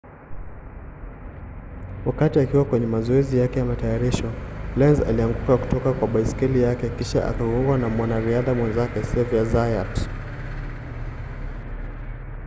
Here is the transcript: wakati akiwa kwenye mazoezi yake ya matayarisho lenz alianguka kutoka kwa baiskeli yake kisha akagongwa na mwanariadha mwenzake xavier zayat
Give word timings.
wakati 2.05 2.39
akiwa 2.39 2.65
kwenye 2.65 2.85
mazoezi 2.87 3.39
yake 3.39 3.59
ya 3.59 3.65
matayarisho 3.65 4.31
lenz 4.77 5.01
alianguka 5.01 5.57
kutoka 5.57 5.93
kwa 5.93 6.07
baiskeli 6.07 6.61
yake 6.61 6.89
kisha 6.89 7.27
akagongwa 7.27 7.77
na 7.77 7.89
mwanariadha 7.89 8.53
mwenzake 8.53 9.01
xavier 9.01 9.45
zayat 9.45 9.99